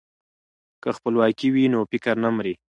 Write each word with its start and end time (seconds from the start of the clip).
که 0.81 0.89
خپلواکي 0.97 1.47
وي 1.53 1.65
نو 1.73 1.79
فکر 1.91 2.15
نه 2.23 2.29
مري. 2.35 2.53